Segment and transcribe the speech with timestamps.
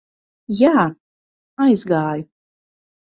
[0.59, 0.85] Jā,
[1.69, 2.25] aizgāju.